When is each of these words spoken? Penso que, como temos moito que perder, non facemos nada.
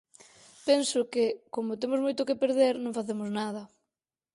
Penso 0.67 0.99
que, 1.13 1.25
como 1.55 1.79
temos 1.81 1.99
moito 2.05 2.27
que 2.27 2.39
perder, 2.43 2.73
non 2.83 2.97
facemos 2.97 3.29
nada. 3.39 3.63